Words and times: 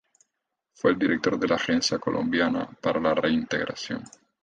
Fue 0.73 0.89
el 0.93 0.97
director 0.97 1.37
de 1.37 1.47
la 1.47 1.57
Agencia 1.57 1.99
Colombiana 1.99 2.67
para 2.81 2.99
la 2.99 3.13
Reintegración. 3.13 4.01